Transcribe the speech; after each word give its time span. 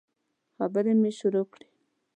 خبري 0.57 0.93
مي 1.01 1.11
شروع 1.19 1.45
کړې! 1.51 1.67